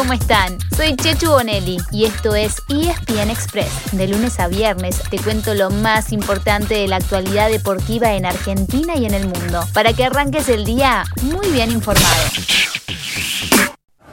[0.00, 0.56] ¿cómo están?
[0.74, 3.92] Soy Chechu Bonelli y esto es ESPN Express.
[3.92, 8.96] De lunes a viernes te cuento lo más importante de la actualidad deportiva en Argentina
[8.96, 12.30] y en el mundo, para que arranques el día muy bien informado.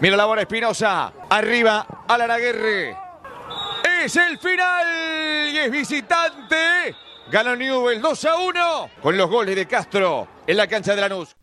[0.02, 2.98] Mira la bola Espinosa, arriba Alan Aguirre.
[4.04, 6.96] Es el final y es visitante.
[7.32, 11.37] Gana Newell 2 a 1 con los goles de Castro en la cancha de Lanús.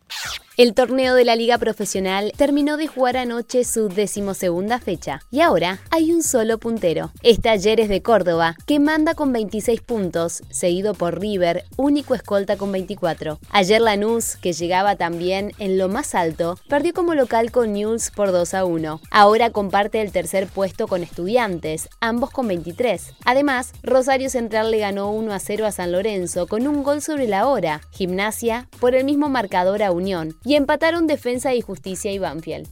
[0.56, 5.80] El torneo de la Liga Profesional terminó de jugar anoche su decimosegunda fecha y ahora
[5.90, 7.10] hay un solo puntero.
[7.24, 12.70] Es Talleres de Córdoba, que manda con 26 puntos, seguido por River, único escolta con
[12.70, 13.40] 24.
[13.50, 18.30] Ayer Lanús, que llegaba también en lo más alto, perdió como local con News por
[18.30, 19.00] 2 a 1.
[19.10, 23.14] Ahora comparte el tercer puesto con Estudiantes, ambos con 23.
[23.24, 27.26] Además, Rosario Central le ganó 1 a 0 a San Lorenzo con un gol sobre
[27.26, 27.80] la hora.
[27.90, 32.68] Gimnasia por el mismo marcador a Unión y empataron Defensa y Justicia y Banfield.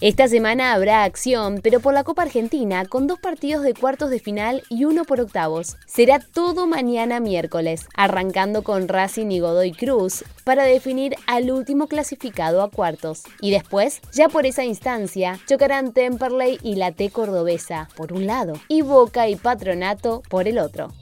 [0.00, 4.18] Esta semana habrá acción, pero por la Copa Argentina, con dos partidos de cuartos de
[4.18, 5.76] final y uno por octavos.
[5.86, 12.62] Será todo mañana miércoles, arrancando con Racing y Godoy Cruz, para definir al último clasificado
[12.62, 13.22] a cuartos.
[13.40, 18.54] Y después, ya por esa instancia, chocarán Temperley y la T Cordobesa, por un lado,
[18.68, 20.92] y Boca y Patronato por el otro.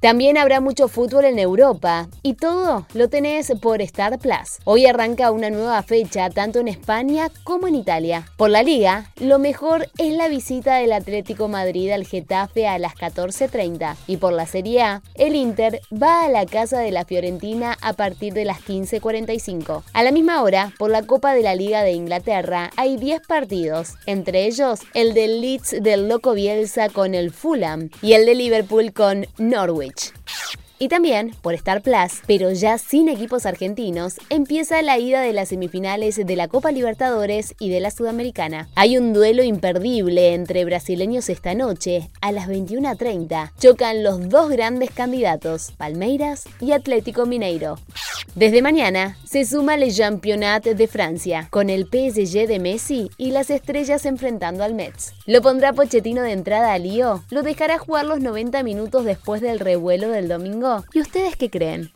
[0.00, 4.58] También habrá mucho fútbol en Europa y todo lo tenés por Star Plus.
[4.64, 8.26] Hoy arranca una nueva fecha tanto en España como en Italia.
[8.38, 12.94] Por la liga, lo mejor es la visita del Atlético Madrid al Getafe a las
[12.94, 17.76] 14.30 y por la Serie A, el Inter va a la casa de la Fiorentina
[17.82, 19.82] a partir de las 15.45.
[19.92, 23.96] A la misma hora, por la Copa de la Liga de Inglaterra, hay 10 partidos,
[24.06, 28.94] entre ellos el del Leeds del Loco Bielsa con el Fulham y el de Liverpool
[28.94, 29.89] con Norwich.
[30.82, 35.50] Y también, por Star Plus, pero ya sin equipos argentinos, empieza la ida de las
[35.50, 38.66] semifinales de la Copa Libertadores y de la Sudamericana.
[38.76, 43.52] Hay un duelo imperdible entre brasileños esta noche, a las 21.30.
[43.58, 47.76] Chocan los dos grandes candidatos, Palmeiras y Atlético Mineiro.
[48.36, 53.50] Desde mañana se suma el Championnat de Francia, con el PSG de Messi y las
[53.50, 55.14] estrellas enfrentando al Metz.
[55.26, 57.24] ¿Lo pondrá Pochettino de entrada a Lío?
[57.30, 60.84] ¿Lo dejará jugar los 90 minutos después del revuelo del domingo?
[60.92, 61.90] ¿Y ustedes qué creen?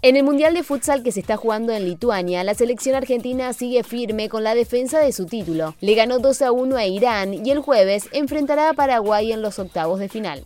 [0.00, 3.82] En el Mundial de Futsal que se está jugando en Lituania, la selección argentina sigue
[3.82, 5.74] firme con la defensa de su título.
[5.80, 9.58] Le ganó 2 a 1 a Irán y el jueves enfrentará a Paraguay en los
[9.58, 10.44] octavos de final.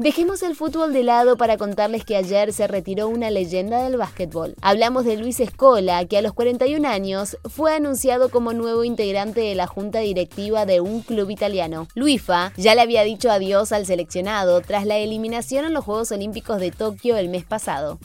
[0.00, 4.56] Dejemos el fútbol de lado para contarles que ayer se retiró una leyenda del básquetbol.
[4.62, 9.54] Hablamos de Luis Escola, que a los 41 años fue anunciado como nuevo integrante de
[9.54, 11.86] la junta directiva de un club italiano.
[11.94, 16.58] Luifa ya le había dicho adiós al seleccionado tras la eliminación en los Juegos Olímpicos
[16.58, 17.98] de Tokio el mes pasado.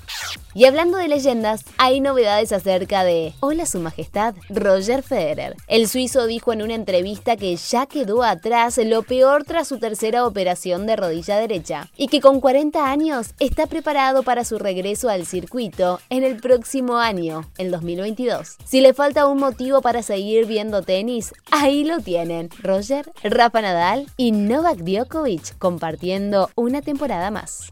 [0.56, 5.56] Y hablando de leyendas, hay novedades acerca de Hola Su Majestad Roger Federer.
[5.68, 10.28] El suizo dijo en una entrevista que ya quedó atrás lo peor tras su tercera
[10.28, 15.26] operación de rodilla derecha y que con 40 años está preparado para su regreso al
[15.26, 18.58] circuito en el próximo año, el 2022.
[18.64, 22.50] Si le falta un motivo para seguir viendo tenis, ahí lo tienen.
[22.62, 27.72] Roger, Rafa Nadal y Novak Djokovic compartiendo una temporada más.